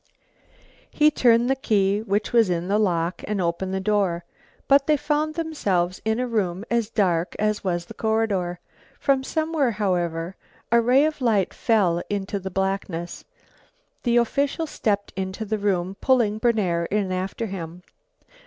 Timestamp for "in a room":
6.03-6.65